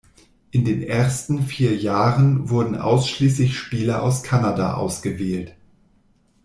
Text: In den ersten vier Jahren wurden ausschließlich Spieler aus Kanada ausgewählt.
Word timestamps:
In 0.49 0.65
den 0.65 0.81
ersten 0.81 1.43
vier 1.43 1.77
Jahren 1.77 2.49
wurden 2.49 2.75
ausschließlich 2.75 3.55
Spieler 3.59 4.01
aus 4.01 4.23
Kanada 4.23 4.73
ausgewählt. 4.73 5.55